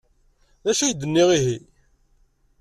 D 0.63 0.65
acu 0.71 0.83
ay 0.83 0.93
d-nniɣ, 0.93 1.29
ihi? 1.37 1.57